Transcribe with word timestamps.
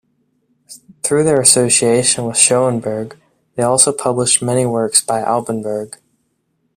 Through 1.03 1.25
their 1.25 1.39
association 1.39 2.25
with 2.25 2.35
Schoenberg, 2.35 3.19
they 3.53 3.61
also 3.61 3.93
published 3.93 4.41
many 4.41 4.65
works 4.65 4.99
by 4.99 5.21
Alban 5.21 5.61
Berg. 5.61 5.97